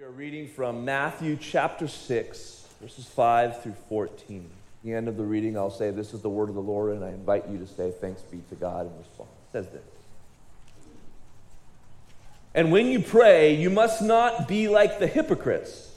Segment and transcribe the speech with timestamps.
[0.00, 4.38] We are reading from Matthew chapter 6, verses 5 through 14.
[4.38, 4.48] At
[4.82, 7.04] the end of the reading, I'll say, This is the word of the Lord, and
[7.04, 9.28] I invite you to say, Thanks be to God in response.
[9.28, 9.82] It says this.
[12.54, 15.92] And when you pray, you must not be like the hypocrites,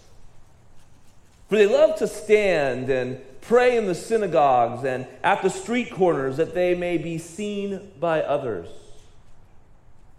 [1.48, 6.36] for they love to stand and pray in the synagogues and at the street corners
[6.36, 8.68] that they may be seen by others.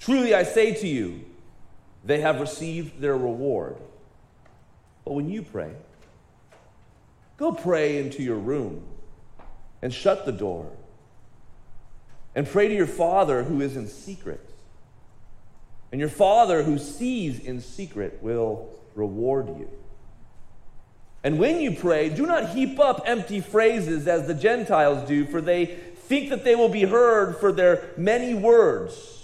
[0.01, 1.27] Truly, I say to you,
[2.05, 3.77] they have received their reward.
[5.05, 5.73] But when you pray,
[7.37, 8.85] go pray into your room
[9.83, 10.71] and shut the door
[12.35, 14.41] and pray to your Father who is in secret.
[15.93, 19.71] And your Father who sees in secret will reward you.
[21.23, 25.41] And when you pray, do not heap up empty phrases as the Gentiles do, for
[25.41, 29.24] they think that they will be heard for their many words.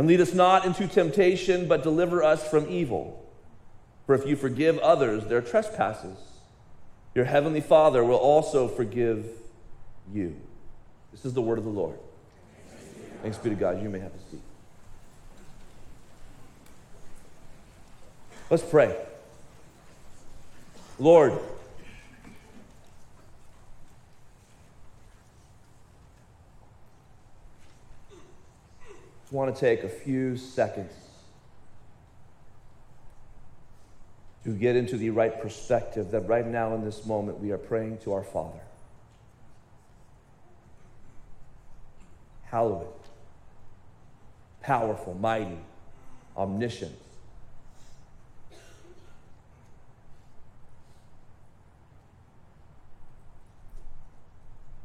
[0.00, 3.22] and lead us not into temptation, but deliver us from evil.
[4.06, 6.16] For if you forgive others their trespasses,
[7.14, 9.26] your heavenly Father will also forgive
[10.10, 10.34] you.
[11.12, 11.98] This is the word of the Lord.
[13.20, 13.82] Thanks be to God.
[13.82, 14.40] You may have a seat.
[18.48, 18.96] Let's pray.
[20.98, 21.38] Lord,
[29.30, 30.92] just want to take a few seconds
[34.42, 37.96] to get into the right perspective that right now in this moment we are praying
[37.98, 38.58] to our Father.
[42.46, 42.88] Hallowed,
[44.62, 45.60] powerful, mighty,
[46.36, 46.96] omniscient.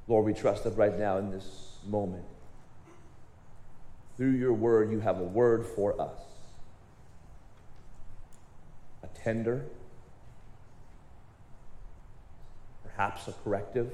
[0.07, 2.25] Lord, we trust that right now in this moment,
[4.17, 6.17] through your word, you have a word for us.
[9.03, 9.65] A tender,
[12.83, 13.91] perhaps a corrective,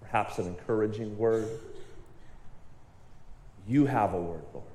[0.00, 1.48] perhaps an encouraging word.
[3.66, 4.66] You have a word, Lord.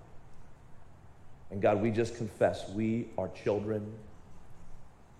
[1.51, 3.91] And God, we just confess we are children,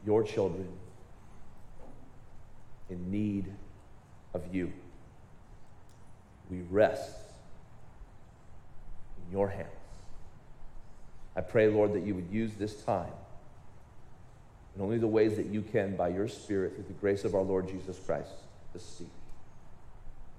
[0.05, 0.67] your children,
[2.89, 3.51] in need
[4.33, 4.71] of you.
[6.49, 7.28] We rest
[9.31, 9.67] your hands.
[11.35, 13.12] I pray, Lord, that you would use this time
[14.75, 17.41] in only the ways that you can by your Spirit through the grace of our
[17.41, 18.31] Lord Jesus Christ
[18.73, 19.07] to see.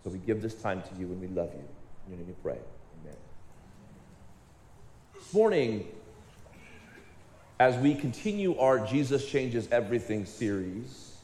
[0.05, 1.65] So we give this time to you and we love you.
[2.06, 2.59] In your name we pray.
[3.03, 3.17] Amen.
[5.15, 5.87] This morning,
[7.59, 11.17] as we continue our Jesus Changes Everything series,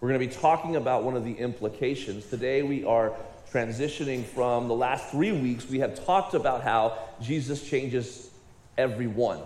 [0.00, 2.26] we're going to be talking about one of the implications.
[2.26, 3.12] Today we are
[3.52, 8.30] transitioning from the last three weeks, we have talked about how Jesus changes
[8.76, 9.40] everyone.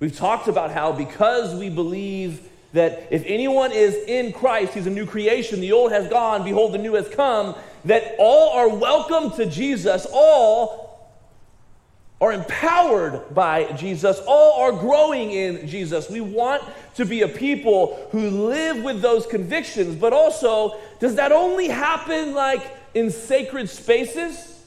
[0.00, 4.90] We've talked about how because we believe that if anyone is in Christ, he's a
[4.90, 9.30] new creation, the old has gone, behold, the new has come, that all are welcome
[9.36, 10.83] to Jesus, all
[12.24, 16.08] are empowered by Jesus, all are growing in Jesus.
[16.08, 16.62] We want
[16.94, 22.32] to be a people who live with those convictions, but also, does that only happen
[22.32, 22.62] like
[22.94, 24.64] in sacred spaces?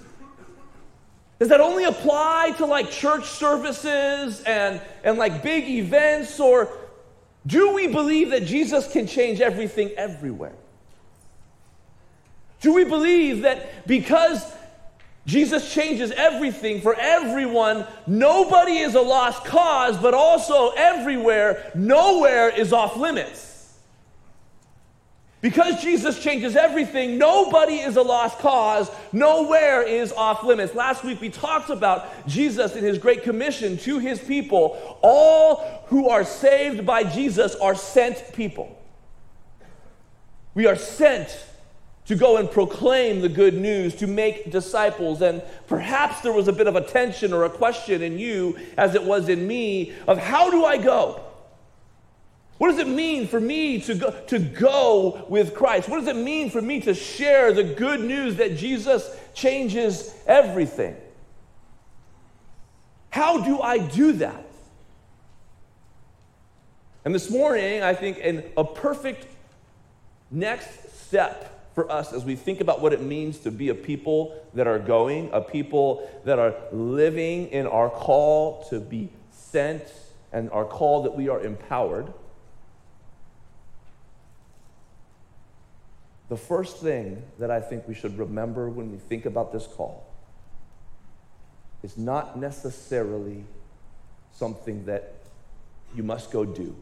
[1.39, 6.39] Does that only apply to like church services and, and like big events?
[6.39, 6.69] Or
[7.47, 10.53] do we believe that Jesus can change everything everywhere?
[12.61, 14.43] Do we believe that because
[15.27, 17.85] Jesus changes everything for everyone.
[18.07, 23.47] Nobody is a lost cause, but also everywhere, nowhere is off limits.
[25.41, 30.73] Because Jesus changes everything, nobody is a lost cause, nowhere is off limits.
[30.73, 34.97] Last week we talked about Jesus and his great commission to his people.
[35.03, 38.81] All who are saved by Jesus are sent people.
[40.55, 41.37] We are sent
[42.07, 45.21] to go and proclaim the good news, to make disciples.
[45.21, 48.95] And perhaps there was a bit of a tension or a question in you, as
[48.95, 51.21] it was in me, of how do I go?
[52.57, 55.89] What does it mean for me to go, to go with Christ?
[55.89, 60.95] What does it mean for me to share the good news that Jesus changes everything?
[63.09, 64.45] How do I do that?
[67.03, 69.27] And this morning, I think, in a perfect
[70.31, 74.35] next step for us as we think about what it means to be a people
[74.55, 79.83] that are going, a people that are living in our call to be sent
[80.33, 82.11] and our call that we are empowered.
[86.29, 90.03] The first thing that I think we should remember when we think about this call
[91.83, 93.43] is not necessarily
[94.33, 95.13] something that
[95.95, 96.75] you must go do.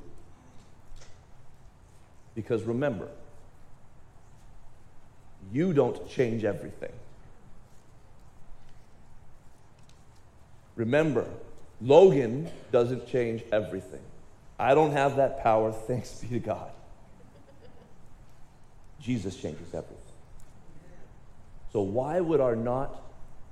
[2.34, 3.10] Because remember,
[5.52, 6.92] you don't change everything.
[10.76, 11.26] Remember,
[11.82, 14.02] Logan doesn't change everything.
[14.60, 16.72] I don't have that power, thanks be to God.
[19.02, 19.98] Jesus changes everything.
[21.72, 23.02] So why would our not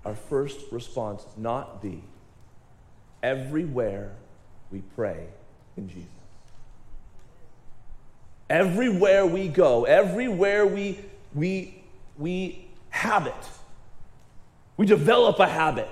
[0.06, 2.02] our first response not be
[3.22, 4.12] everywhere
[4.72, 5.28] we pray
[5.78, 6.10] in Jesus?
[8.50, 11.00] Everywhere we go, everywhere we
[11.34, 11.83] we
[12.18, 13.34] we habit.
[14.78, 15.90] We develop a habit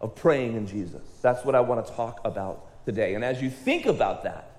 [0.00, 1.02] of praying in Jesus.
[1.22, 3.14] That's what I want to talk about today.
[3.14, 4.56] And as you think about that,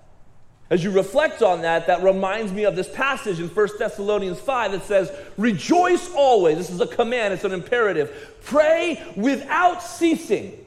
[0.70, 4.74] as you reflect on that, that reminds me of this passage in 1 Thessalonians 5
[4.74, 6.58] that says, Rejoice always.
[6.58, 8.38] This is a command, it's an imperative.
[8.44, 10.66] Pray without ceasing.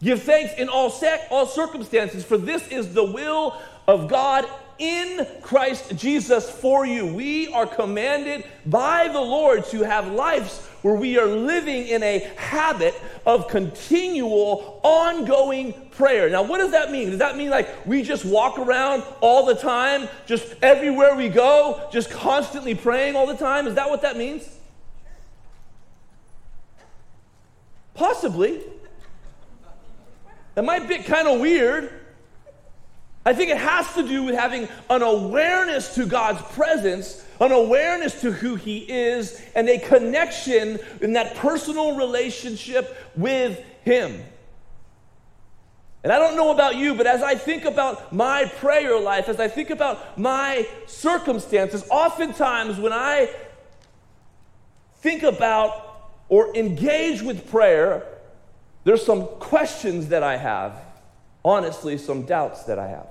[0.00, 3.58] Give thanks in all, sec- all circumstances, for this is the will
[3.88, 4.46] of God
[4.78, 7.06] in Christ Jesus for you.
[7.06, 12.18] We are commanded by the Lord to have lives where we are living in a
[12.36, 12.94] habit
[13.24, 16.28] of continual, ongoing prayer.
[16.28, 17.08] Now, what does that mean?
[17.08, 21.88] Does that mean like we just walk around all the time, just everywhere we go,
[21.90, 23.66] just constantly praying all the time?
[23.66, 24.46] Is that what that means?
[27.94, 28.60] Possibly.
[30.54, 32.03] That might be kind of weird.
[33.26, 38.20] I think it has to do with having an awareness to God's presence, an awareness
[38.20, 44.22] to who He is, and a connection in that personal relationship with Him.
[46.02, 49.40] And I don't know about you, but as I think about my prayer life, as
[49.40, 53.30] I think about my circumstances, oftentimes when I
[54.96, 58.06] think about or engage with prayer,
[58.84, 60.78] there's some questions that I have,
[61.44, 63.06] honestly, some doubts that I have.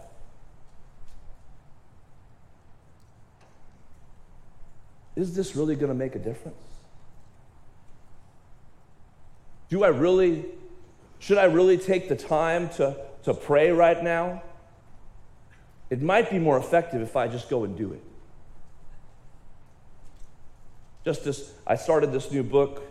[5.15, 6.57] is this really going to make a difference?
[9.69, 10.45] Do I really,
[11.19, 14.43] should I really take the time to, to pray right now?
[15.89, 18.03] It might be more effective if I just go and do it.
[21.05, 22.81] Just as I started this new book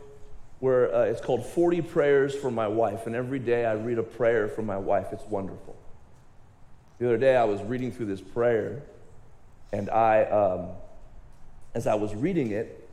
[0.62, 4.02] where uh, it's called 40 Prayers for My Wife, and every day I read a
[4.04, 5.08] prayer for my wife.
[5.10, 5.74] It's wonderful.
[7.00, 8.84] The other day I was reading through this prayer,
[9.72, 10.68] and I, um,
[11.74, 12.88] as I was reading it,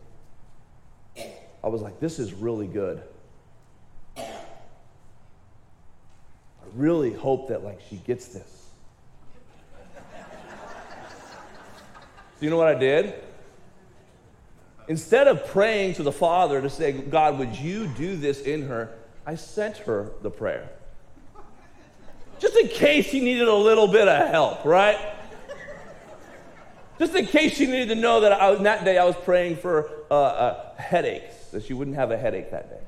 [1.63, 3.03] I was like, this is really good.
[4.17, 4.25] I
[6.73, 8.65] really hope that like she gets this.
[9.99, 10.01] so
[12.39, 13.28] you know what I did?
[14.89, 18.89] Instead of praying to the Father to say, God, would you do this in her?
[19.23, 20.67] I sent her the prayer.
[22.39, 24.97] Just in case she needed a little bit of help, right?
[26.97, 29.91] Just in case she needed to know that I, that day I was praying for
[30.09, 32.85] uh, uh, headaches, that she wouldn't have a headache that day.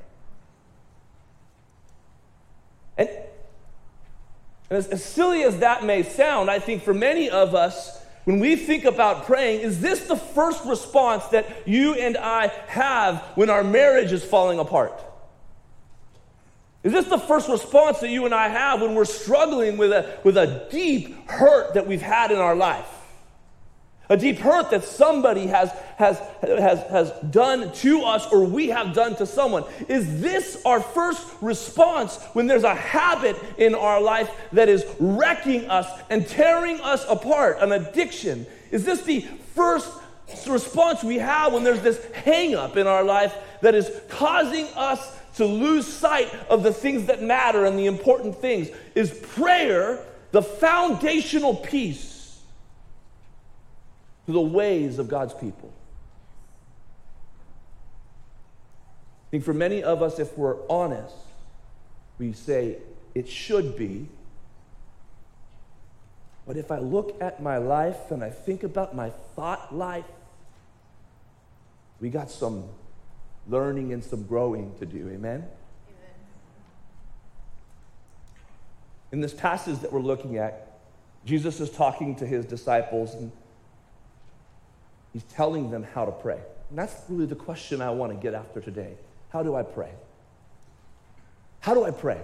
[2.97, 3.09] And,
[4.69, 8.39] and as, as silly as that may sound, I think for many of us, when
[8.39, 13.49] we think about praying, is this the first response that you and I have when
[13.49, 14.99] our marriage is falling apart?
[16.83, 20.19] Is this the first response that you and I have when we're struggling with a,
[20.23, 22.87] with a deep hurt that we've had in our life?
[24.11, 28.93] A deep hurt that somebody has, has, has, has done to us or we have
[28.93, 29.63] done to someone.
[29.87, 35.69] Is this our first response when there's a habit in our life that is wrecking
[35.69, 38.45] us and tearing us apart, an addiction?
[38.69, 39.21] Is this the
[39.55, 39.89] first
[40.45, 45.17] response we have when there's this hang up in our life that is causing us
[45.35, 48.67] to lose sight of the things that matter and the important things?
[48.93, 52.10] Is prayer the foundational piece?
[54.25, 55.73] To the ways of God's people.
[59.27, 61.15] I think for many of us, if we're honest,
[62.17, 62.77] we say
[63.15, 64.07] it should be.
[66.45, 70.05] But if I look at my life and I think about my thought life,
[71.99, 72.65] we got some
[73.47, 75.07] learning and some growing to do.
[75.09, 75.17] Amen?
[75.17, 75.47] Amen.
[79.11, 80.79] In this passage that we're looking at,
[81.25, 83.31] Jesus is talking to his disciples and
[85.13, 86.39] he's telling them how to pray.
[86.69, 88.93] And that's really the question I want to get after today.
[89.29, 89.91] How do I pray?
[91.59, 92.21] How do I pray?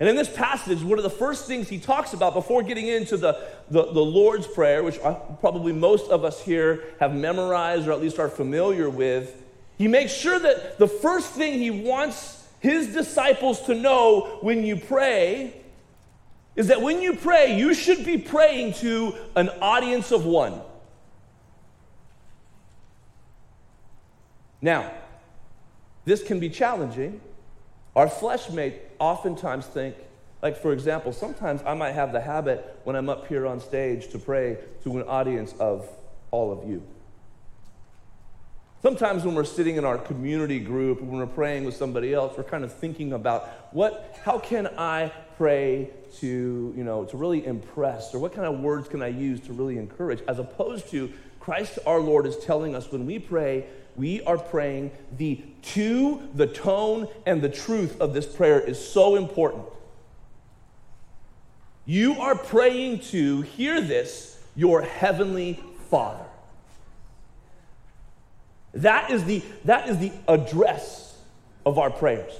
[0.00, 3.16] And in this passage, one of the first things he talks about before getting into
[3.16, 7.92] the, the, the, Lord's Prayer, which I, probably most of us here have memorized or
[7.92, 9.42] at least are familiar with,
[9.78, 14.76] he makes sure that the first thing he wants his disciples to know when you
[14.76, 15.54] pray
[16.56, 20.60] is that when you pray, you should be praying to an audience of one.
[24.64, 24.90] Now,
[26.06, 27.20] this can be challenging
[27.94, 29.94] our flesh may oftentimes think,
[30.42, 34.08] like for example, sometimes I might have the habit when I'm up here on stage
[34.08, 35.86] to pray to an audience of
[36.30, 36.82] all of you.
[38.80, 42.44] Sometimes when we're sitting in our community group, when we're praying with somebody else, we're
[42.44, 45.90] kind of thinking about what, how can I pray
[46.20, 49.52] to, you know, to really impress, or what kind of words can I use to
[49.52, 54.22] really encourage, as opposed to Christ our Lord is telling us when we pray, we
[54.22, 59.64] are praying the to, the tone, and the truth of this prayer is so important.
[61.86, 65.60] You are praying to, hear this, your heavenly
[65.90, 66.24] Father.
[68.72, 71.16] That is the, that is the address
[71.64, 72.32] of our prayers.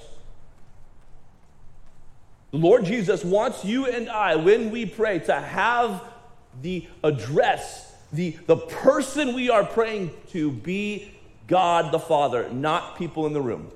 [2.50, 6.02] The Lord Jesus wants you and I, when we pray, to have
[6.62, 11.13] the address, the, the person we are praying to be
[11.46, 13.70] God the Father, not people in the room.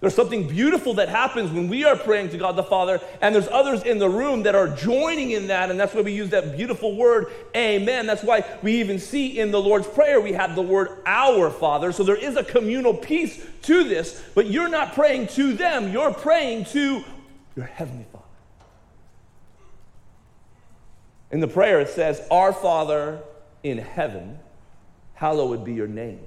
[0.00, 3.48] There's something beautiful that happens when we are praying to God the Father, and there's
[3.48, 6.56] others in the room that are joining in that, and that's why we use that
[6.56, 8.06] beautiful word, amen.
[8.06, 11.92] That's why we even see in the Lord's Prayer we have the word our Father.
[11.92, 16.14] So there is a communal piece to this, but you're not praying to them, you're
[16.14, 17.04] praying to
[17.54, 18.24] your Heavenly Father.
[21.30, 23.20] In the prayer, it says, Our Father
[23.62, 24.38] in heaven
[25.20, 26.18] hallowed be your name.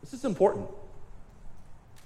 [0.00, 0.68] This is important.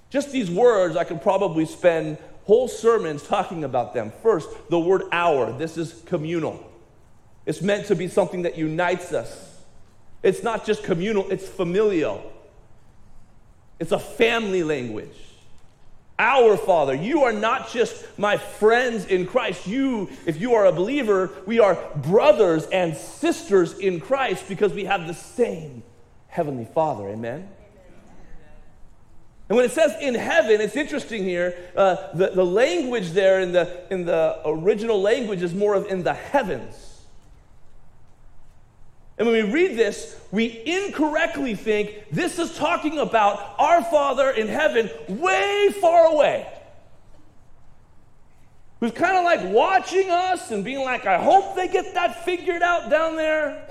[0.09, 4.11] Just these words, I could probably spend whole sermons talking about them.
[4.23, 5.53] First, the word our.
[5.53, 6.59] This is communal.
[7.45, 9.61] It's meant to be something that unites us.
[10.23, 12.33] It's not just communal, it's familial.
[13.79, 15.15] It's a family language.
[16.17, 16.93] Our Father.
[16.93, 19.67] You are not just my friends in Christ.
[19.67, 24.85] You, if you are a believer, we are brothers and sisters in Christ because we
[24.85, 25.83] have the same
[26.27, 27.07] Heavenly Father.
[27.09, 27.49] Amen?
[29.47, 31.55] And when it says in heaven, it's interesting here.
[31.75, 36.03] Uh, the, the language there in the, in the original language is more of in
[36.03, 36.94] the heavens.
[39.17, 44.47] And when we read this, we incorrectly think this is talking about our Father in
[44.47, 46.51] heaven way far away.
[48.81, 52.61] Who's kind of like watching us and being like, I hope they get that figured
[52.61, 53.69] out down there.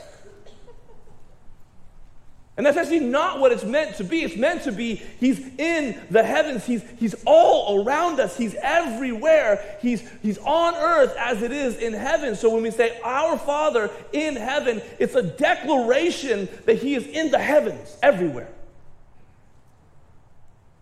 [2.57, 4.23] And that's actually not what it's meant to be.
[4.23, 6.65] It's meant to be He's in the heavens.
[6.65, 8.37] He's, he's all around us.
[8.37, 9.79] He's everywhere.
[9.81, 12.37] He's, he's on earth as it is in heaven.
[12.37, 17.33] So when we say, Our Father in heaven, it's a declaration that He is in
[17.33, 18.53] the heavens, everywhere.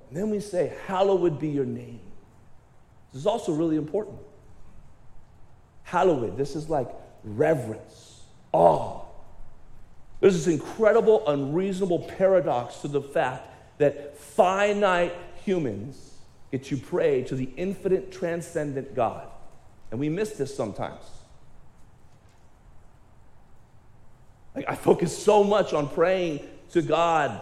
[0.08, 2.00] And then we say, Hallowed be your name.
[3.12, 4.18] This is also really important.
[5.84, 6.88] Hallowed, this is like
[7.24, 8.20] reverence,
[8.52, 9.02] awe
[10.22, 13.48] there's this incredible, unreasonable paradox to the fact
[13.78, 15.12] that finite
[15.44, 16.14] humans
[16.52, 19.26] get to pray to the infinite, transcendent God.
[19.90, 21.02] And we miss this sometimes.
[24.54, 27.40] Like, I focus so much on praying to God,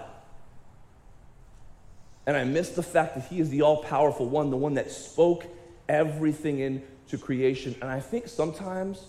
[2.24, 4.90] and I miss the fact that He is the all powerful one, the one that
[4.90, 5.44] spoke
[5.86, 7.76] everything into creation.
[7.82, 9.04] And I think sometimes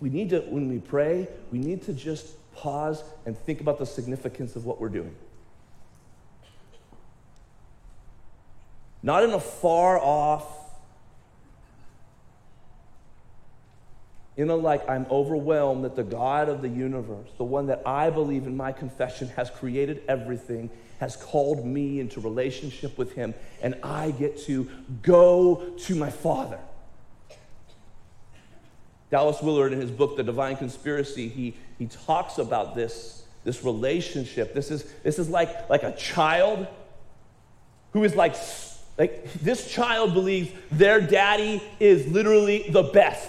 [0.00, 3.86] we need to, when we pray, we need to just pause and think about the
[3.86, 5.14] significance of what we're doing.
[9.02, 10.44] Not in a far off,
[14.36, 18.10] in a like, I'm overwhelmed that the God of the universe, the one that I
[18.10, 23.74] believe in my confession has created everything, has called me into relationship with Him, and
[23.82, 24.70] I get to
[25.02, 26.58] go to my Father.
[29.10, 34.54] Dallas Willard, in his book, The Divine Conspiracy, he, he talks about this, this relationship.
[34.54, 36.66] This is, this is like, like a child
[37.92, 38.36] who is like,
[38.98, 43.28] like, this child believes their daddy is literally the best.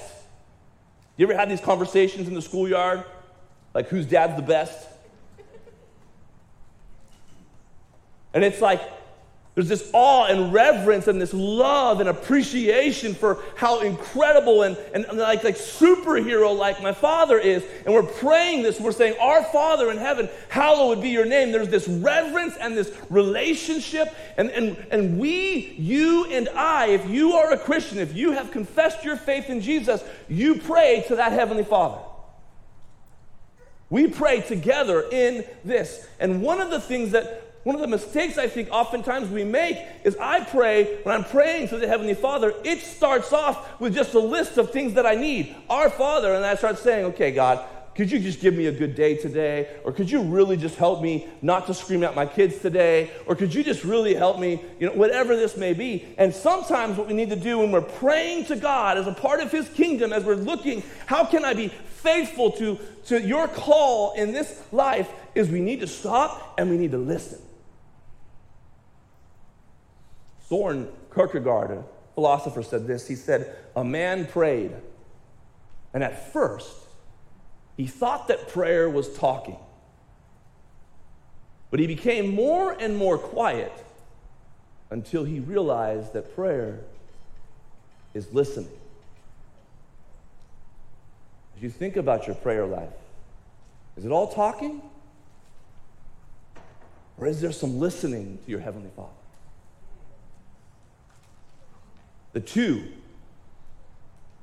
[1.17, 3.03] You ever had these conversations in the schoolyard?
[3.73, 4.87] Like, whose dad's the best?
[8.33, 8.81] And it's like,
[9.53, 15.05] There's this awe and reverence and this love and appreciation for how incredible and, and
[15.17, 17.61] like, like superhero like my father is.
[17.85, 18.79] And we're praying this.
[18.79, 21.51] We're saying, Our Father in heaven, hallowed be your name.
[21.51, 24.15] There's this reverence and this relationship.
[24.37, 28.51] And, and, and we, you and I, if you are a Christian, if you have
[28.51, 32.01] confessed your faith in Jesus, you pray to that Heavenly Father.
[33.89, 36.07] We pray together in this.
[36.21, 39.77] And one of the things that one of the mistakes I think oftentimes we make
[40.03, 44.13] is I pray, when I'm praying to the Heavenly Father, it starts off with just
[44.15, 45.55] a list of things that I need.
[45.69, 47.63] Our Father, and I start saying, okay, God,
[47.93, 49.75] could you just give me a good day today?
[49.83, 53.11] Or could you really just help me not to scream at my kids today?
[53.25, 56.07] Or could you just really help me, you know, whatever this may be?
[56.17, 59.41] And sometimes what we need to do when we're praying to God as a part
[59.41, 64.13] of His kingdom, as we're looking, how can I be faithful to, to your call
[64.13, 67.39] in this life, is we need to stop and we need to listen.
[70.51, 73.07] Soren Kierkegaard, a philosopher, said this.
[73.07, 74.73] He said, A man prayed,
[75.93, 76.75] and at first,
[77.77, 79.55] he thought that prayer was talking.
[81.69, 83.71] But he became more and more quiet
[84.89, 86.81] until he realized that prayer
[88.13, 88.77] is listening.
[91.55, 92.89] As you think about your prayer life,
[93.95, 94.81] is it all talking?
[97.17, 99.20] Or is there some listening to your Heavenly Father?
[102.33, 102.87] The two.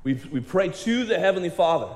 [0.05, 1.95] We, we pray to the Heavenly Father.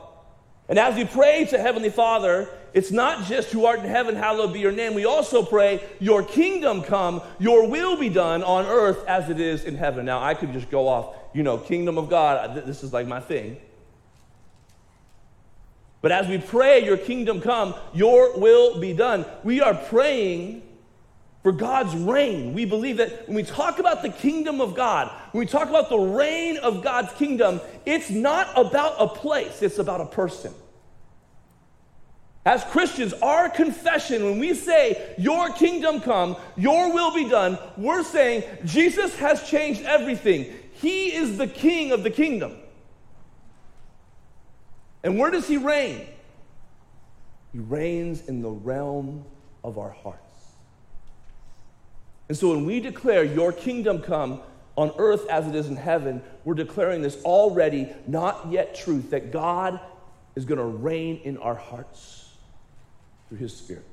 [0.68, 4.52] And as we pray to Heavenly Father, it's not just who art in heaven, hallowed
[4.52, 4.94] be your name.
[4.94, 9.64] We also pray, Your kingdom come, your will be done on earth as it is
[9.64, 10.06] in heaven.
[10.06, 13.20] Now, I could just go off, you know, kingdom of God, this is like my
[13.20, 13.58] thing.
[16.00, 20.62] But as we pray, Your kingdom come, your will be done, we are praying
[21.42, 22.54] for God's reign.
[22.54, 25.88] We believe that when we talk about the kingdom of God, when we talk about
[25.88, 30.54] the reign of God's kingdom, it's not about a place, it's about a person.
[32.44, 38.02] As Christians, our confession, when we say, Your kingdom come, your will be done, we're
[38.02, 40.52] saying Jesus has changed everything.
[40.74, 42.56] He is the king of the kingdom.
[45.04, 46.06] And where does he reign?
[47.52, 49.24] He reigns in the realm
[49.62, 50.31] of our heart.
[52.32, 54.40] And so when we declare, Your kingdom come
[54.74, 59.32] on earth as it is in heaven, we're declaring this already not yet truth that
[59.32, 59.78] God
[60.34, 62.30] is going to reign in our hearts
[63.28, 63.84] through His Spirit.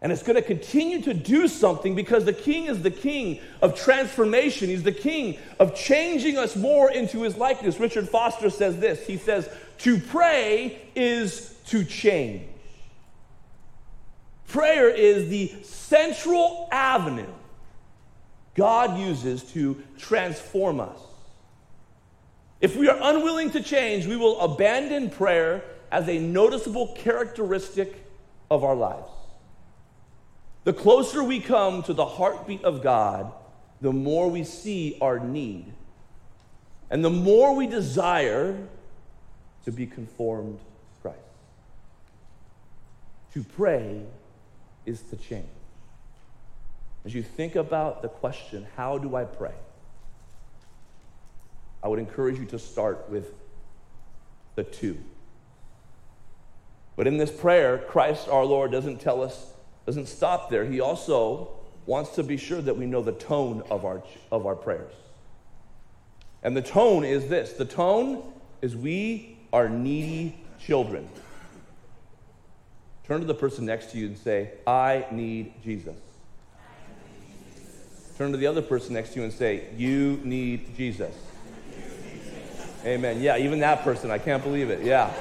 [0.00, 3.74] And it's going to continue to do something because the king is the king of
[3.74, 4.68] transformation.
[4.68, 7.80] He's the king of changing us more into his likeness.
[7.80, 12.44] Richard Foster says this He says, To pray is to change.
[14.48, 17.26] Prayer is the central avenue
[18.54, 20.98] God uses to transform us.
[22.60, 28.02] If we are unwilling to change, we will abandon prayer as a noticeable characteristic
[28.50, 29.10] of our lives.
[30.64, 33.30] The closer we come to the heartbeat of God,
[33.80, 35.72] the more we see our need,
[36.90, 38.56] and the more we desire
[39.64, 41.18] to be conformed to Christ.
[43.34, 44.02] To pray
[44.86, 45.46] is to change.
[47.04, 49.54] As you think about the question, how do I pray?
[51.82, 53.32] I would encourage you to start with
[54.56, 54.98] the two.
[56.96, 59.52] But in this prayer, Christ our Lord doesn't tell us,
[59.84, 60.64] doesn't stop there.
[60.64, 61.50] He also
[61.84, 64.92] wants to be sure that we know the tone of our, of our prayers.
[66.42, 68.22] And the tone is this the tone
[68.62, 71.08] is we are needy children.
[73.06, 75.94] Turn to the person next to you and say, I need Jesus.
[78.18, 81.14] Turn to the other person next to you and say, You need Jesus.
[82.84, 83.20] Amen.
[83.20, 84.10] Yeah, even that person.
[84.10, 84.82] I can't believe it.
[84.82, 85.12] Yeah.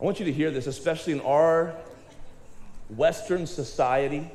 [0.00, 1.76] I want you to hear this, especially in our
[2.88, 4.28] Western society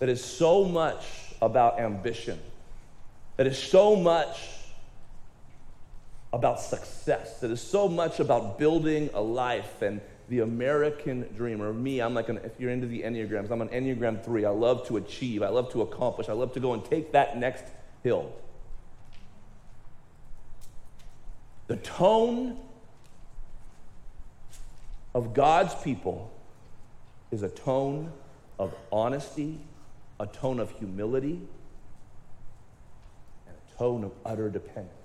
[0.00, 1.04] that is so much
[1.40, 2.40] about ambition,
[3.36, 4.40] that is so much
[6.36, 11.62] about success, that is so much about building a life and the American dream.
[11.62, 14.44] Or me, I'm like, an, if you're into the Enneagrams, I'm an Enneagram 3.
[14.44, 17.38] I love to achieve, I love to accomplish, I love to go and take that
[17.38, 17.64] next
[18.02, 18.30] hill.
[21.68, 22.58] The tone
[25.14, 26.30] of God's people
[27.30, 28.12] is a tone
[28.58, 29.58] of honesty,
[30.20, 31.40] a tone of humility,
[33.46, 34.95] and a tone of utter dependence.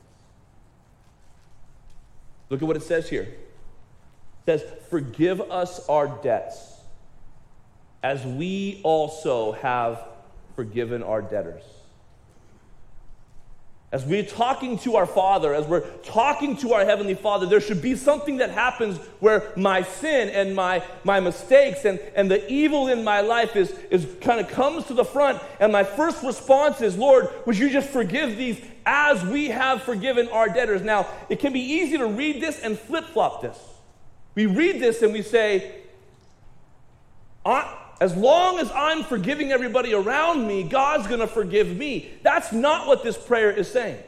[2.52, 3.24] Look at what it says here.
[3.24, 6.82] It says, Forgive us our debts,
[8.04, 10.04] as we also have
[10.58, 11.64] forgiven our debtors.
[13.94, 17.82] As we're talking to our Father, as we're talking to our Heavenly Father, there should
[17.82, 22.88] be something that happens where my sin and my, my mistakes and, and the evil
[22.88, 25.42] in my life is, is kind of comes to the front.
[25.60, 30.28] And my first response is, Lord, would you just forgive these as we have forgiven
[30.30, 30.82] our debtors?
[30.82, 33.58] Now, it can be easy to read this and flip flop this.
[34.36, 35.76] We read this and we say,
[37.46, 42.12] as long as I'm forgiving everybody around me, God's going to forgive me.
[42.24, 44.02] That's not what this prayer is saying.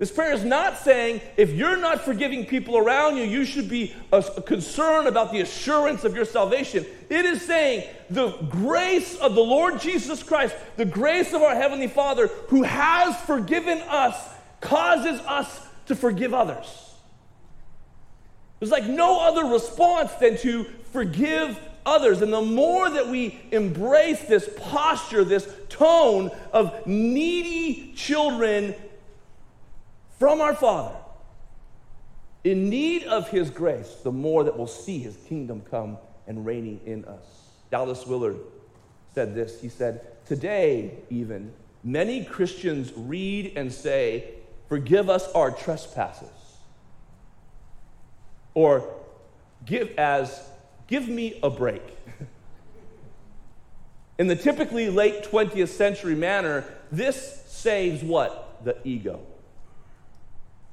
[0.00, 3.94] This prayer is not saying if you're not forgiving people around you, you should be
[4.46, 6.86] concerned about the assurance of your salvation.
[7.10, 11.86] It is saying the grace of the Lord Jesus Christ, the grace of our Heavenly
[11.86, 14.16] Father, who has forgiven us,
[14.62, 16.94] causes us to forgive others.
[18.58, 22.22] There's like no other response than to forgive others.
[22.22, 28.74] And the more that we embrace this posture, this tone of needy children
[30.20, 30.94] from our Father,
[32.44, 36.80] in need of His grace, the more that we'll see His kingdom come and reigning
[36.86, 37.24] in us.
[37.72, 38.38] Dallas Willard
[39.12, 39.60] said this.
[39.60, 41.52] He said, Today, even,
[41.82, 44.34] many Christians read and say,
[44.68, 46.28] Forgive us our trespasses.
[48.54, 48.88] Or
[49.66, 50.40] give as
[50.90, 51.82] Give me a break.
[54.18, 58.64] In the typically late 20th century manner, this saves what?
[58.64, 59.20] The ego.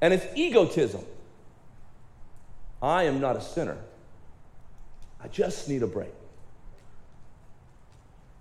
[0.00, 1.04] And it's egotism.
[2.80, 3.78] I am not a sinner.
[5.20, 6.14] I just need a break.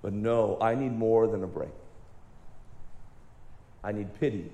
[0.01, 1.73] But no, I need more than a break.
[3.83, 4.51] I need pity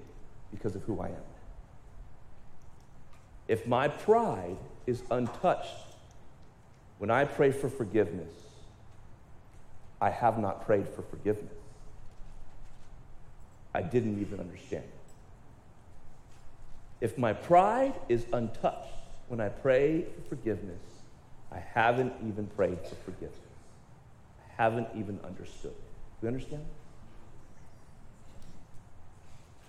[0.52, 1.24] because of who I am.
[3.48, 5.68] If my pride is untouched
[6.98, 8.32] when I pray for forgiveness,
[10.00, 11.54] I have not prayed for forgiveness.
[13.74, 14.84] I didn't even understand.
[17.04, 18.88] If my pride is untouched
[19.28, 20.80] when I pray for forgiveness,
[21.52, 23.38] I haven't even prayed for forgiveness.
[24.40, 25.74] I haven't even understood.
[25.74, 26.64] Do you understand?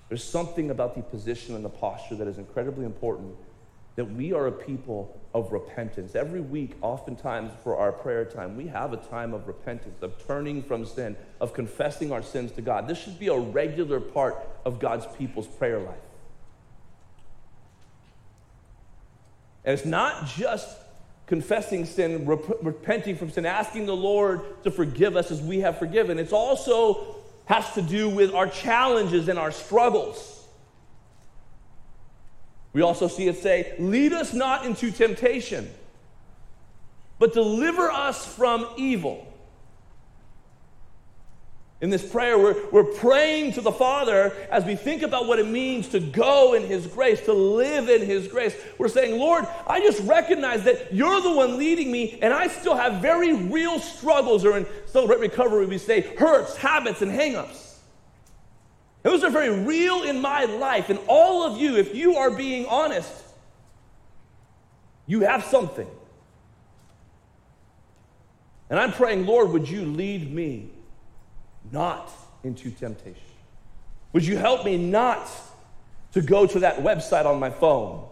[0.08, 3.34] There's something about the position and the posture that is incredibly important
[3.96, 6.14] that we are a people of repentance.
[6.14, 10.62] Every week, oftentimes for our prayer time, we have a time of repentance, of turning
[10.62, 12.86] from sin, of confessing our sins to God.
[12.86, 15.98] This should be a regular part of God's people's prayer life.
[19.64, 20.78] And it's not just
[21.26, 25.78] confessing sin, rep- repenting from sin, asking the Lord to forgive us as we have
[25.78, 26.18] forgiven.
[26.18, 30.46] It's also has to do with our challenges and our struggles.
[32.72, 35.70] We also see it say, Lead us not into temptation,
[37.18, 39.33] but deliver us from evil.
[41.80, 45.46] In this prayer, we're, we're praying to the Father as we think about what it
[45.46, 48.56] means to go in His grace, to live in His grace.
[48.78, 52.76] We're saying, Lord, I just recognize that you're the one leading me, and I still
[52.76, 57.72] have very real struggles, or in Celebrate Recovery, we say hurts, habits, and hangups.
[59.02, 60.88] Those are very real in my life.
[60.88, 63.12] And all of you, if you are being honest,
[65.06, 65.86] you have something.
[68.70, 70.70] And I'm praying, Lord, would you lead me
[71.72, 72.10] not
[72.42, 73.22] into temptation?
[74.12, 75.30] Would you help me not
[76.12, 78.06] to go to that website on my phone?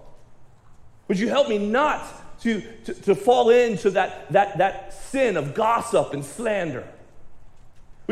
[1.09, 5.55] Would you help me not to, to, to fall into that, that, that sin of
[5.55, 6.87] gossip and slander?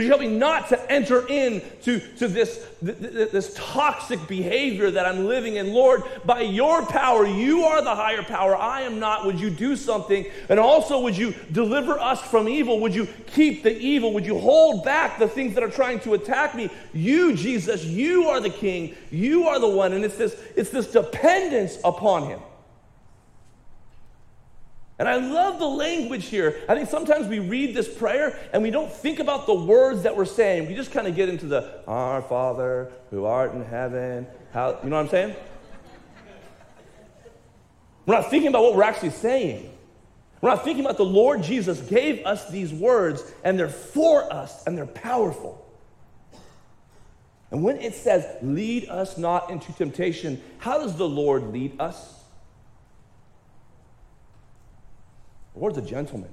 [0.00, 5.26] Would you help me not to enter into to this, this toxic behavior that I'm
[5.26, 5.74] living in?
[5.74, 8.56] Lord, by your power, you are the higher power.
[8.56, 9.26] I am not.
[9.26, 10.24] Would you do something?
[10.48, 12.80] And also, would you deliver us from evil?
[12.80, 14.14] Would you keep the evil?
[14.14, 16.70] Would you hold back the things that are trying to attack me?
[16.94, 18.96] You, Jesus, you are the king.
[19.10, 19.92] You are the one.
[19.92, 22.40] And it's this, it's this dependence upon him.
[25.00, 26.60] And I love the language here.
[26.68, 30.14] I think sometimes we read this prayer and we don't think about the words that
[30.14, 30.68] we're saying.
[30.68, 34.26] We just kind of get into the Our Father who art in heaven.
[34.52, 35.36] How, you know what I'm saying?
[38.04, 39.72] We're not thinking about what we're actually saying.
[40.42, 44.66] We're not thinking about the Lord Jesus gave us these words and they're for us
[44.66, 45.66] and they're powerful.
[47.50, 52.19] And when it says, lead us not into temptation, how does the Lord lead us?
[55.54, 56.30] The Lord's a gentleman.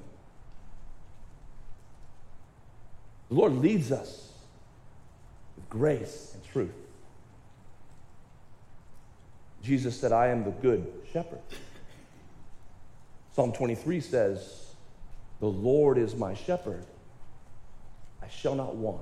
[3.30, 4.32] The Lord leads us
[5.56, 6.73] with grace and truth.
[9.63, 11.41] Jesus said, I am the good shepherd.
[13.36, 14.67] Psalm 23 says,
[15.39, 16.86] The Lord is my shepherd,
[18.21, 19.01] I shall not want.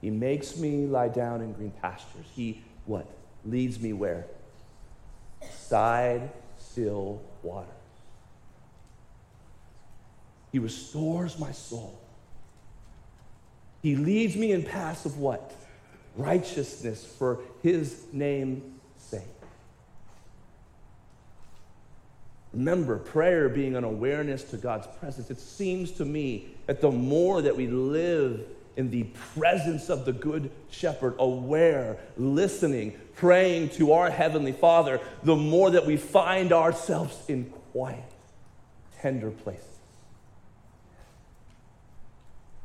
[0.00, 2.24] He makes me lie down in green pastures.
[2.34, 3.06] He, what?
[3.44, 4.26] Leads me where?
[5.50, 7.77] Side still waters.
[10.52, 11.98] He restores my soul.
[13.82, 15.54] He leads me in paths of what?
[16.16, 18.62] Righteousness for his name's
[18.96, 19.22] sake.
[22.52, 25.30] Remember, prayer being an awareness to God's presence.
[25.30, 30.12] It seems to me that the more that we live in the presence of the
[30.12, 37.16] Good Shepherd, aware, listening, praying to our Heavenly Father, the more that we find ourselves
[37.28, 38.10] in quiet,
[39.00, 39.67] tender places.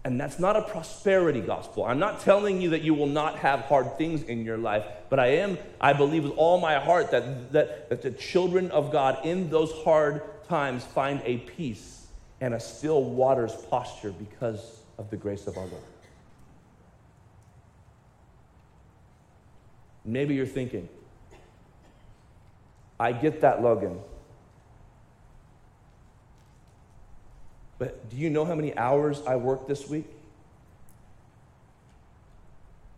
[0.05, 1.85] And that's not a prosperity gospel.
[1.85, 5.17] I'm not telling you that you will not have hard things in your life, but
[5.17, 9.25] I am, I believe with all my heart that, that, that the children of God
[9.25, 12.07] in those hard times find a peace
[12.41, 15.83] and a still waters posture because of the grace of our Lord.
[20.03, 20.89] Maybe you're thinking,
[22.99, 23.99] I get that, Logan.
[27.83, 30.05] But do you know how many hours I worked this week?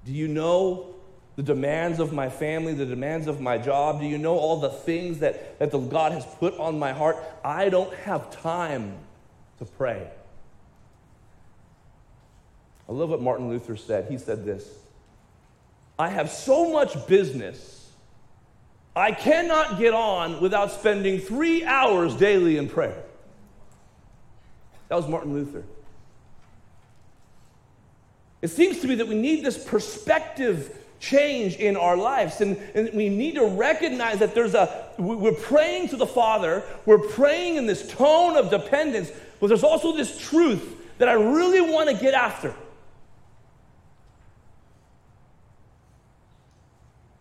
[0.06, 0.93] Do you know
[1.36, 4.00] the demands of my family, the demands of my job?
[4.00, 7.17] Do you know all the things that, that the God has put on my heart?
[7.43, 8.93] I don't have time
[9.58, 10.08] to pray.
[12.88, 14.06] I love what Martin Luther said.
[14.08, 14.69] He said this
[15.98, 17.89] I have so much business,
[18.95, 23.02] I cannot get on without spending three hours daily in prayer.
[24.89, 25.63] That was Martin Luther.
[28.41, 32.41] It seems to me that we need this perspective change in our lives.
[32.41, 37.00] And, and, we need to recognize that there's a, we're praying to the Father, we're
[37.00, 40.63] praying in this tone of dependence, but there's also this truth
[40.98, 42.54] that I really want to get after.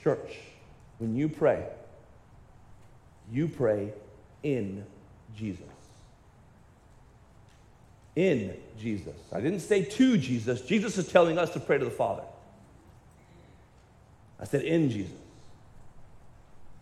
[0.03, 0.39] Church,
[0.99, 1.67] when you pray,
[3.33, 3.93] you pray
[4.43, 4.85] in
[5.35, 5.74] Jesus
[8.17, 9.17] in Jesus.
[9.33, 10.63] I didn't say to Jesus.
[10.63, 12.23] Jesus is telling us to pray to the Father.
[14.41, 15.17] I said in Jesus.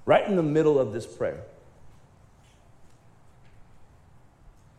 [0.04, 1.42] Right in the middle of this prayer,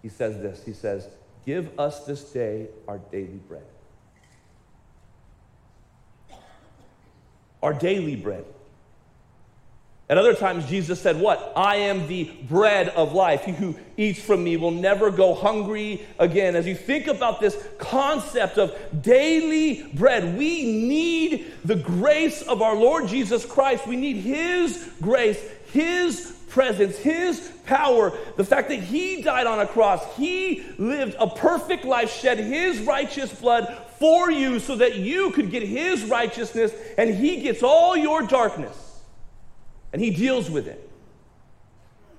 [0.02, 1.08] he says this He says,
[1.46, 3.66] Give us this day our daily bread.
[7.62, 8.46] Our daily bread.
[10.10, 11.54] At other times, Jesus said, What?
[11.56, 13.46] I am the bread of life.
[13.46, 16.58] He who eats from me will never go hungry again.
[16.58, 22.76] As you think about this concept of daily bread, we need the grace of our
[22.76, 23.88] Lord Jesus Christ.
[23.88, 29.68] We need His grace, His presence, His power, the fact that He died on a
[29.68, 35.32] cross, He lived a perfect life, shed His righteous blood for you so that you
[35.32, 38.93] could get His righteousness and He gets all your darkness
[39.94, 40.90] and He deals with it.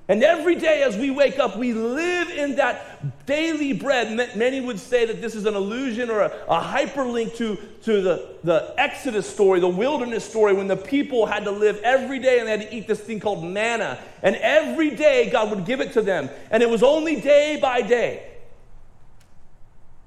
[0.07, 4.37] And every day as we wake up, we live in that daily bread.
[4.37, 8.37] Many would say that this is an allusion or a, a, hyperlink to, to the,
[8.45, 12.47] the Exodus story, the wilderness story, when the people had to live every day and
[12.47, 13.99] they had to eat this thing called manna.
[14.23, 16.29] And every day God would give it to them.
[16.51, 18.34] And it was only day by day.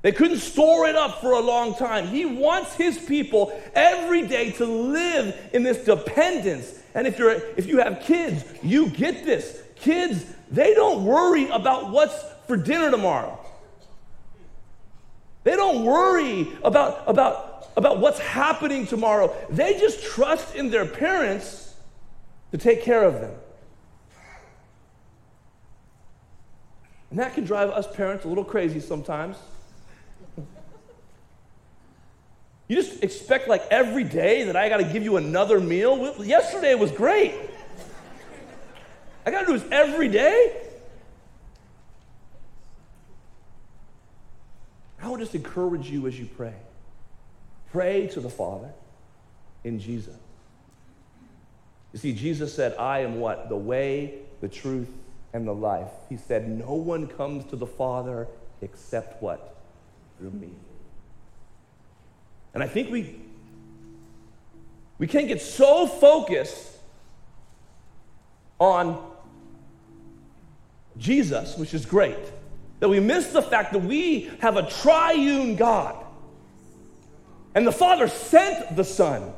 [0.08, 2.08] They couldn't store it up for a long time.
[2.08, 7.68] He wants his people every day to live in this dependence and if you're if
[7.68, 9.62] you have kids, you get this.
[9.76, 12.16] Kids, they don't worry about what's
[12.48, 13.38] for dinner tomorrow.
[15.44, 19.36] They don't worry about, about, about what's happening tomorrow.
[19.50, 21.76] They just trust in their parents
[22.52, 23.34] to take care of them.
[27.10, 29.36] And that can drive us parents a little crazy sometimes.
[32.68, 36.24] You just expect like every day that I got to give you another meal?
[36.24, 37.34] Yesterday was great.
[39.26, 40.64] I got to do this every day?
[45.02, 46.56] I would just encourage you as you pray.
[47.72, 48.70] Pray to the Father
[49.64, 50.16] in Jesus.
[51.94, 53.48] You see, Jesus said, I am what?
[53.48, 54.90] The way, the truth,
[55.34, 55.92] and the life.
[56.10, 58.28] He said, No one comes to the Father
[58.62, 59.56] except what?
[60.18, 60.50] Through me.
[62.58, 63.14] And I think we,
[64.98, 66.68] we can get so focused
[68.58, 69.12] on
[70.98, 72.18] Jesus, which is great,
[72.80, 76.04] that we miss the fact that we have a triune God.
[77.54, 79.34] And the Father sent the Son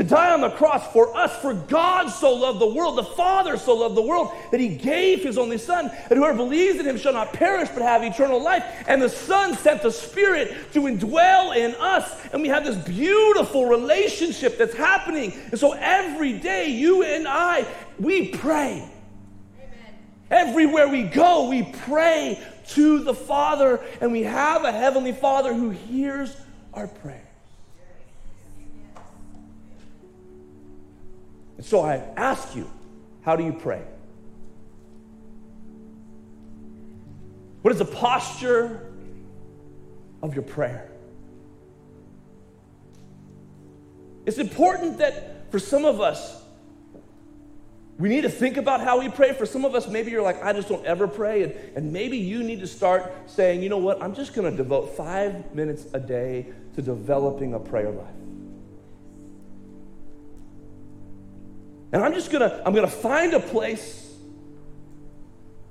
[0.00, 1.36] to die on the cross for us.
[1.42, 5.22] For God so loved the world, the Father so loved the world, that he gave
[5.22, 8.64] his only Son, and whoever believes in him shall not perish but have eternal life.
[8.88, 13.66] And the Son sent the Spirit to indwell in us, and we have this beautiful
[13.66, 15.34] relationship that's happening.
[15.50, 17.66] And so every day, you and I,
[17.98, 18.88] we pray.
[19.58, 19.94] Amen.
[20.30, 25.68] Everywhere we go, we pray to the Father, and we have a Heavenly Father who
[25.68, 26.34] hears
[26.72, 27.19] our prayers.
[31.60, 32.70] And so I ask you,
[33.20, 33.82] how do you pray?
[37.60, 38.90] What is the posture
[40.22, 40.90] of your prayer?
[44.24, 46.42] It's important that for some of us,
[47.98, 49.34] we need to think about how we pray.
[49.34, 51.42] For some of us, maybe you're like, I just don't ever pray.
[51.42, 54.56] And, and maybe you need to start saying, you know what, I'm just going to
[54.56, 56.46] devote five minutes a day
[56.76, 58.19] to developing a prayer life.
[61.92, 64.00] And I'm just gonna, I'm gonna find a place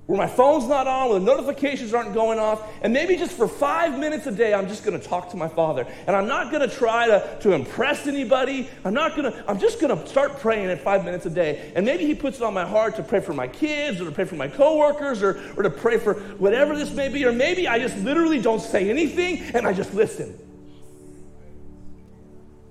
[0.09, 3.47] where my phone's not on, where the notifications aren't going off, and maybe just for
[3.47, 5.85] five minutes a day, I'm just gonna talk to my Father.
[6.07, 8.67] And I'm not gonna try to, to impress anybody.
[8.83, 11.71] I'm not gonna, I'm just gonna start praying at five minutes a day.
[11.75, 14.11] And maybe He puts it on my heart to pray for my kids, or to
[14.11, 17.23] pray for my coworkers, or, or to pray for whatever this may be.
[17.23, 20.48] Or maybe I just literally don't say anything and I just listen.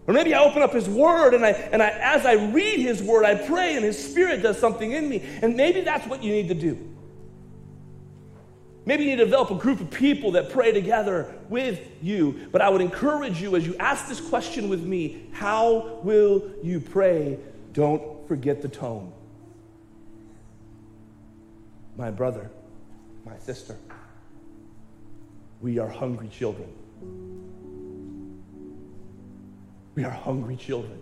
[0.08, 3.02] Or maybe I open up His Word and I, and I, as I read His
[3.02, 5.22] Word, I pray and His Spirit does something in me.
[5.42, 6.78] And maybe that's what you need to do.
[8.86, 12.48] Maybe you need to develop a group of people that pray together with you.
[12.50, 16.80] But I would encourage you as you ask this question with me how will you
[16.80, 17.38] pray?
[17.74, 19.12] Don't forget the tone.
[21.98, 22.50] My brother,
[23.26, 23.76] my sister,
[25.60, 26.72] we are hungry children.
[29.98, 31.00] We are hungry children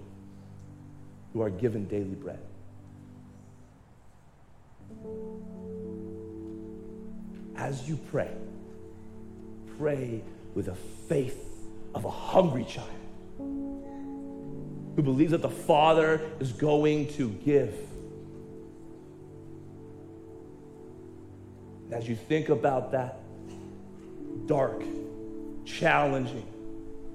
[1.35, 2.41] who are given daily bread.
[7.57, 8.31] As you pray,
[9.77, 10.23] pray
[10.55, 11.39] with the faith
[11.95, 12.89] of a hungry child
[13.37, 17.79] who believes that the Father is going to give.
[21.93, 23.19] As you think about that
[24.47, 24.83] dark,
[25.67, 26.47] challenging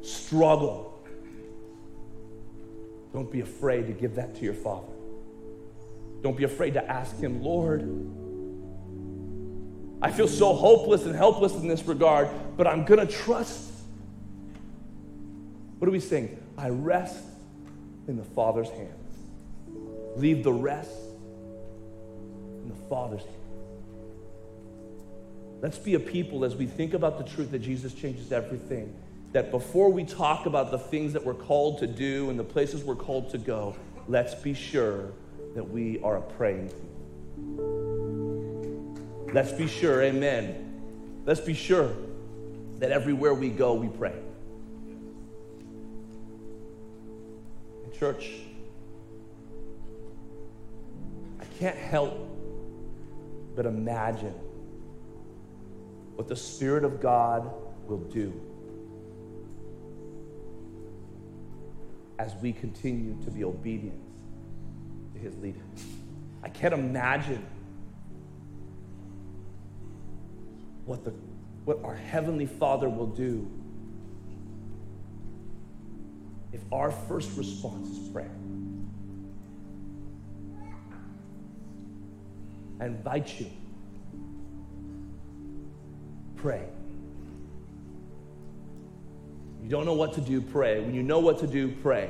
[0.03, 0.90] struggle,
[3.13, 4.87] don't be afraid to give that to your Father.
[6.21, 7.81] Don't be afraid to ask Him, Lord,
[10.01, 13.71] I feel so hopeless and helpless in this regard, but I'm going to trust.
[15.77, 16.41] What do we sing?
[16.57, 17.23] I rest
[18.07, 18.97] in the Father's hands.
[20.15, 20.91] Leave the rest
[22.63, 23.35] in the Father's hands.
[25.61, 28.95] Let's be a people as we think about the truth that Jesus changes everything
[29.31, 32.83] that before we talk about the things that we're called to do and the places
[32.83, 33.75] we're called to go,
[34.07, 35.11] let's be sure
[35.55, 36.87] that we are a praying people.
[39.33, 41.21] Let's be sure, amen.
[41.25, 41.93] Let's be sure
[42.79, 44.15] that everywhere we go, we pray.
[47.85, 48.31] In church,
[51.39, 52.27] I can't help
[53.55, 54.33] but imagine
[56.15, 57.49] what the Spirit of God
[57.87, 58.33] will do
[62.21, 63.99] as we continue to be obedient
[65.11, 65.63] to his leading.
[66.43, 67.43] I can't imagine
[70.85, 71.15] what, the,
[71.65, 73.49] what our Heavenly Father will do
[76.53, 78.29] if our first response is prayer.
[82.79, 83.47] I invite you,
[86.35, 86.67] pray.
[89.71, 90.81] Don't know what to do, pray.
[90.81, 92.09] When you know what to do, pray.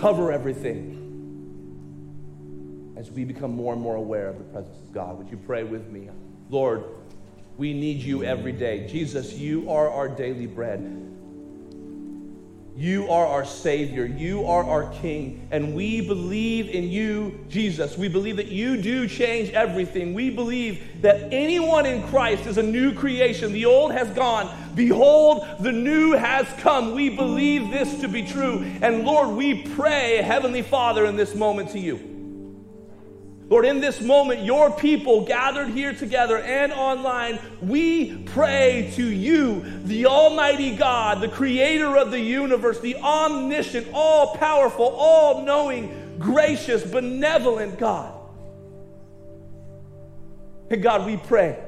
[0.00, 1.00] Cover everything
[2.96, 5.18] as we become more and more aware of the presence of God.
[5.18, 6.08] Would you pray with me?
[6.48, 6.84] Lord,
[7.58, 8.86] we need you every day.
[8.86, 10.78] Jesus, you are our daily bread.
[12.82, 14.04] You are our Savior.
[14.04, 15.46] You are our King.
[15.52, 17.96] And we believe in you, Jesus.
[17.96, 20.14] We believe that you do change everything.
[20.14, 23.52] We believe that anyone in Christ is a new creation.
[23.52, 24.52] The old has gone.
[24.74, 26.96] Behold, the new has come.
[26.96, 28.64] We believe this to be true.
[28.82, 32.11] And Lord, we pray, Heavenly Father, in this moment to you.
[33.52, 39.62] Lord, in this moment, your people gathered here together and online, we pray to you,
[39.82, 46.82] the Almighty God, the creator of the universe, the omniscient, all powerful, all knowing, gracious,
[46.82, 48.14] benevolent God.
[50.70, 51.62] And God, we pray,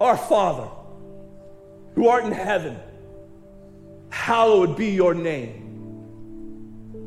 [0.00, 0.70] our Father,
[1.96, 2.78] who art in heaven,
[4.08, 5.65] hallowed be your name.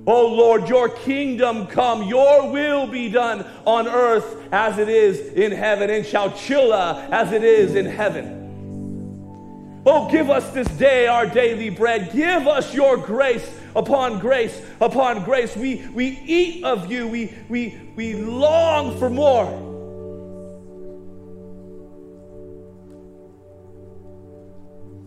[0.08, 5.52] Oh Lord, your kingdom come, your will be done on earth as it is in
[5.52, 9.82] heaven, in Chowchilla uh, as it is in heaven.
[9.86, 12.12] Oh, give us this day our daily bread.
[12.12, 15.56] Give us your grace upon grace upon grace.
[15.56, 19.68] We, we eat of you, we, we, we long for more.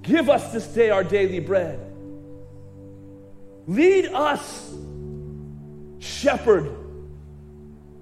[0.02, 1.91] Give us this day our daily bread.
[3.72, 4.70] Lead us,
[5.98, 6.70] shepherd,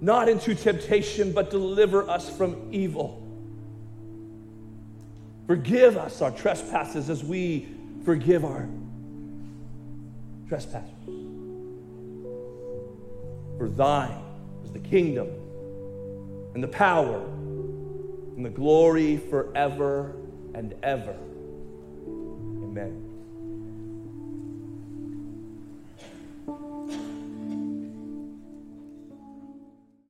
[0.01, 3.23] not into temptation, but deliver us from evil.
[5.47, 7.69] Forgive us our trespasses as we
[8.05, 8.69] forgive our
[10.49, 10.91] trespassers.
[13.57, 14.25] For thine
[14.65, 15.29] is the kingdom
[16.55, 17.25] and the power
[18.37, 20.17] and the glory forever
[20.53, 21.17] and ever.
[22.09, 23.10] Amen.